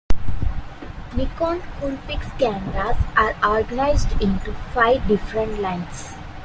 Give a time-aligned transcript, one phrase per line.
[1.15, 6.09] Nikon Coolpix cameras are organized into five different lines.